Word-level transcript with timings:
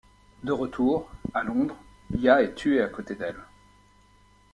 De 0.43 0.51
retour, 0.51 1.11
à 1.35 1.43
Londres, 1.43 1.77
Ya 2.17 2.41
est 2.41 2.55
tué 2.55 2.81
à 2.81 2.87
côté 2.87 3.13
d'elle. 3.13 3.37